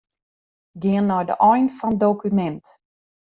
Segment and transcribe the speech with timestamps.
[0.81, 2.65] Gean nei de ein fan dokumint.